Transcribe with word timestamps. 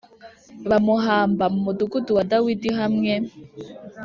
Bamuhamba 0.69 1.45
mu 1.53 1.59
mudugudu 1.65 2.11
wa 2.17 2.23
dawidi 2.31 2.69
hamwe 2.79 3.13